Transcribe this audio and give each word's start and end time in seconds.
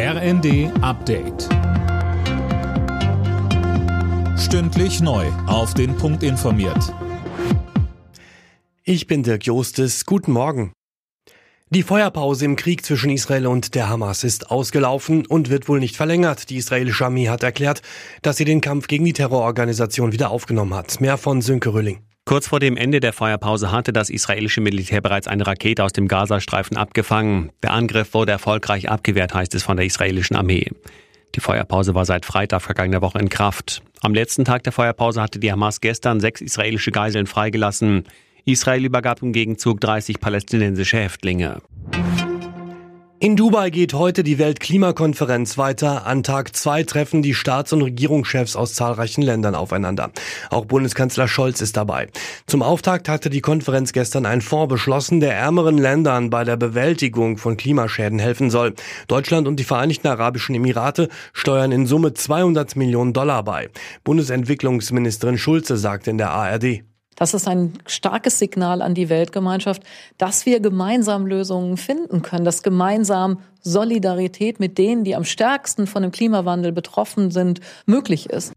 RND 0.00 0.70
Update. 0.80 1.48
Stündlich 4.38 5.00
neu. 5.00 5.26
Auf 5.48 5.74
den 5.74 5.96
Punkt 5.96 6.22
informiert. 6.22 6.94
Ich 8.84 9.08
bin 9.08 9.24
Dirk 9.24 9.44
Jostes. 9.44 10.06
Guten 10.06 10.30
Morgen. 10.30 10.72
Die 11.70 11.82
Feuerpause 11.82 12.44
im 12.44 12.54
Krieg 12.54 12.86
zwischen 12.86 13.10
Israel 13.10 13.48
und 13.48 13.74
der 13.74 13.88
Hamas 13.88 14.22
ist 14.22 14.52
ausgelaufen 14.52 15.26
und 15.26 15.50
wird 15.50 15.68
wohl 15.68 15.80
nicht 15.80 15.96
verlängert. 15.96 16.48
Die 16.48 16.58
israelische 16.58 17.04
Armee 17.04 17.28
hat 17.28 17.42
erklärt, 17.42 17.82
dass 18.22 18.36
sie 18.36 18.44
den 18.44 18.60
Kampf 18.60 18.86
gegen 18.86 19.04
die 19.04 19.14
Terrororganisation 19.14 20.12
wieder 20.12 20.30
aufgenommen 20.30 20.74
hat. 20.74 21.00
Mehr 21.00 21.18
von 21.18 21.42
Sönke 21.42 21.74
Rülling. 21.74 22.07
Kurz 22.28 22.46
vor 22.46 22.60
dem 22.60 22.76
Ende 22.76 23.00
der 23.00 23.14
Feuerpause 23.14 23.72
hatte 23.72 23.90
das 23.90 24.10
israelische 24.10 24.60
Militär 24.60 25.00
bereits 25.00 25.26
eine 25.26 25.46
Rakete 25.46 25.82
aus 25.82 25.94
dem 25.94 26.08
Gazastreifen 26.08 26.76
abgefangen. 26.76 27.52
Der 27.62 27.72
Angriff 27.72 28.12
wurde 28.12 28.32
erfolgreich 28.32 28.90
abgewehrt, 28.90 29.32
heißt 29.32 29.54
es 29.54 29.62
von 29.62 29.78
der 29.78 29.86
israelischen 29.86 30.36
Armee. 30.36 30.70
Die 31.34 31.40
Feuerpause 31.40 31.94
war 31.94 32.04
seit 32.04 32.26
Freitag 32.26 32.60
vergangener 32.60 33.00
Woche 33.00 33.18
in 33.18 33.30
Kraft. 33.30 33.82
Am 34.02 34.12
letzten 34.12 34.44
Tag 34.44 34.62
der 34.64 34.74
Feuerpause 34.74 35.22
hatte 35.22 35.38
die 35.38 35.50
Hamas 35.50 35.80
gestern 35.80 36.20
sechs 36.20 36.42
israelische 36.42 36.90
Geiseln 36.90 37.26
freigelassen. 37.26 38.04
Israel 38.44 38.84
übergab 38.84 39.22
im 39.22 39.32
Gegenzug 39.32 39.80
30 39.80 40.20
palästinensische 40.20 40.98
Häftlinge. 40.98 41.62
In 43.20 43.34
Dubai 43.34 43.70
geht 43.70 43.94
heute 43.94 44.22
die 44.22 44.38
Weltklimakonferenz 44.38 45.58
weiter. 45.58 46.06
An 46.06 46.22
Tag 46.22 46.54
zwei 46.54 46.84
treffen 46.84 47.20
die 47.20 47.34
Staats- 47.34 47.72
und 47.72 47.82
Regierungschefs 47.82 48.54
aus 48.54 48.74
zahlreichen 48.74 49.22
Ländern 49.22 49.56
aufeinander. 49.56 50.12
Auch 50.50 50.66
Bundeskanzler 50.66 51.26
Scholz 51.26 51.60
ist 51.60 51.76
dabei. 51.76 52.06
Zum 52.46 52.62
Auftakt 52.62 53.08
hatte 53.08 53.28
die 53.28 53.40
Konferenz 53.40 53.92
gestern 53.92 54.24
einen 54.24 54.40
Fonds 54.40 54.68
beschlossen, 54.68 55.18
der 55.18 55.34
ärmeren 55.34 55.78
Ländern 55.78 56.30
bei 56.30 56.44
der 56.44 56.56
Bewältigung 56.56 57.38
von 57.38 57.56
Klimaschäden 57.56 58.20
helfen 58.20 58.50
soll. 58.50 58.74
Deutschland 59.08 59.48
und 59.48 59.56
die 59.56 59.64
Vereinigten 59.64 60.06
Arabischen 60.06 60.54
Emirate 60.54 61.08
steuern 61.32 61.72
in 61.72 61.86
Summe 61.86 62.14
200 62.14 62.76
Millionen 62.76 63.14
Dollar 63.14 63.42
bei. 63.42 63.68
Bundesentwicklungsministerin 64.04 65.38
Schulze 65.38 65.76
sagte 65.76 66.10
in 66.10 66.18
der 66.18 66.30
ARD. 66.30 66.84
Das 67.18 67.34
ist 67.34 67.48
ein 67.48 67.72
starkes 67.86 68.38
Signal 68.38 68.80
an 68.80 68.94
die 68.94 69.08
Weltgemeinschaft, 69.08 69.82
dass 70.18 70.46
wir 70.46 70.60
gemeinsam 70.60 71.26
Lösungen 71.26 71.76
finden 71.76 72.22
können, 72.22 72.44
dass 72.44 72.62
gemeinsam 72.62 73.40
Solidarität 73.60 74.60
mit 74.60 74.78
denen, 74.78 75.02
die 75.02 75.16
am 75.16 75.24
stärksten 75.24 75.88
von 75.88 76.02
dem 76.02 76.12
Klimawandel 76.12 76.70
betroffen 76.70 77.32
sind, 77.32 77.60
möglich 77.86 78.30
ist. 78.30 78.52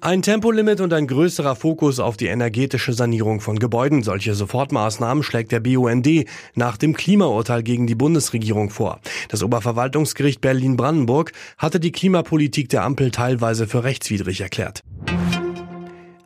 Ein 0.00 0.20
Tempolimit 0.20 0.82
und 0.82 0.92
ein 0.92 1.06
größerer 1.06 1.54
Fokus 1.54 1.98
auf 1.98 2.18
die 2.18 2.26
energetische 2.26 2.92
Sanierung 2.92 3.40
von 3.40 3.58
Gebäuden. 3.58 4.02
Solche 4.02 4.34
Sofortmaßnahmen 4.34 5.22
schlägt 5.22 5.50
der 5.50 5.60
BUND 5.60 6.26
nach 6.54 6.76
dem 6.76 6.94
Klimaurteil 6.94 7.62
gegen 7.62 7.86
die 7.86 7.94
Bundesregierung 7.94 8.68
vor. 8.68 9.00
Das 9.30 9.42
Oberverwaltungsgericht 9.42 10.42
Berlin-Brandenburg 10.42 11.32
hatte 11.56 11.80
die 11.80 11.92
Klimapolitik 11.92 12.68
der 12.68 12.82
Ampel 12.82 13.12
teilweise 13.12 13.66
für 13.66 13.84
rechtswidrig 13.84 14.42
erklärt. 14.42 14.82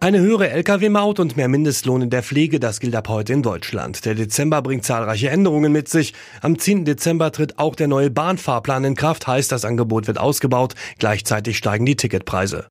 Eine 0.08 0.20
höhere 0.20 0.48
Lkw-Maut 0.48 1.20
und 1.20 1.36
mehr 1.36 1.48
Mindestlohn 1.48 2.00
in 2.00 2.08
der 2.08 2.22
Pflege, 2.22 2.58
das 2.58 2.80
gilt 2.80 2.96
ab 2.96 3.10
heute 3.10 3.34
in 3.34 3.42
Deutschland. 3.42 4.06
Der 4.06 4.14
Dezember 4.14 4.62
bringt 4.62 4.86
zahlreiche 4.86 5.28
Änderungen 5.28 5.70
mit 5.70 5.90
sich. 5.90 6.14
Am 6.40 6.58
10. 6.58 6.86
Dezember 6.86 7.30
tritt 7.30 7.58
auch 7.58 7.74
der 7.74 7.88
neue 7.88 8.08
Bahnfahrplan 8.08 8.84
in 8.84 8.94
Kraft, 8.94 9.26
heißt 9.26 9.52
das 9.52 9.66
Angebot 9.66 10.06
wird 10.06 10.16
ausgebaut. 10.16 10.74
Gleichzeitig 10.98 11.58
steigen 11.58 11.84
die 11.84 11.96
Ticketpreise. 11.96 12.68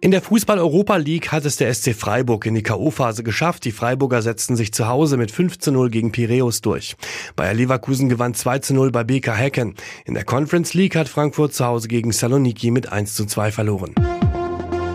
In 0.00 0.12
der 0.12 0.22
Fußball-Europa 0.22 0.96
League 0.96 1.30
hat 1.30 1.44
es 1.44 1.56
der 1.56 1.74
SC 1.74 1.94
Freiburg 1.94 2.46
in 2.46 2.54
die 2.54 2.62
K.O.-Phase 2.62 3.22
geschafft. 3.22 3.66
Die 3.66 3.72
Freiburger 3.72 4.22
setzten 4.22 4.56
sich 4.56 4.72
zu 4.72 4.88
Hause 4.88 5.18
mit 5.18 5.30
5 5.30 5.58
zu 5.58 5.72
0 5.72 5.90
gegen 5.90 6.10
Piräus 6.10 6.62
durch. 6.62 6.96
Bayer 7.36 7.52
Leverkusen 7.52 8.08
gewann 8.08 8.32
2 8.32 8.60
zu 8.60 8.72
0 8.72 8.92
bei 8.92 9.04
BK 9.04 9.34
Hecken. 9.34 9.74
In 10.06 10.14
der 10.14 10.24
Conference 10.24 10.72
League 10.72 10.96
hat 10.96 11.10
Frankfurt 11.10 11.52
zu 11.52 11.66
Hause 11.66 11.88
gegen 11.88 12.12
Saloniki 12.12 12.70
mit 12.70 12.90
1 12.90 13.14
zu 13.14 13.26
2 13.26 13.52
verloren. 13.52 13.94